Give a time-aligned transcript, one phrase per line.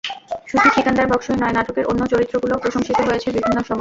[0.47, 3.69] শুধু সিকান্দার বক্সই নয়, নাটকের অন্য চরিত্রগুলোও প্রশংসিত হয়েছে বিভিন্ন সময়।